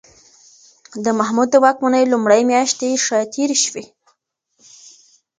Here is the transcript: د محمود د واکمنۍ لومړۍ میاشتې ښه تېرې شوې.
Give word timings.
د 1.03 1.05
محمود 1.19 1.49
د 1.51 1.55
واکمنۍ 1.65 2.03
لومړۍ 2.13 2.41
میاشتې 2.51 2.89
ښه 3.05 3.17
تېرې 3.33 3.57
شوې. 3.65 3.85